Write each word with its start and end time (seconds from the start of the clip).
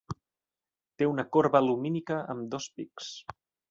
Té 1.01 1.09
una 1.11 1.27
corba 1.37 1.63
lumínica 1.69 2.21
amb 2.35 2.53
dos 2.57 2.71
pics. 2.81 3.17